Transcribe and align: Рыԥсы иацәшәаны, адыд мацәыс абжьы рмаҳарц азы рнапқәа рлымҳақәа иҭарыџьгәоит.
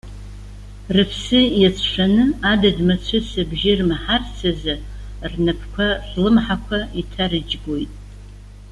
Рыԥсы 0.95 1.39
иацәшәаны, 1.61 2.23
адыд 2.51 2.77
мацәыс 2.87 3.29
абжьы 3.41 3.73
рмаҳарц 3.79 4.35
азы 4.49 4.75
рнапқәа 5.31 5.87
рлымҳақәа 6.09 6.79
иҭарыџьгәоит. 7.01 7.91